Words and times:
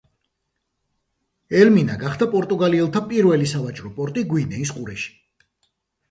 ელმინა 1.59 1.97
გახდა 2.03 2.27
პორტუგალიელთა 2.31 3.01
პირველი 3.11 3.49
სავაჭრო 3.51 3.91
პორტი 3.99 4.23
გვინეის 4.31 4.73
ყურეში. 4.79 5.13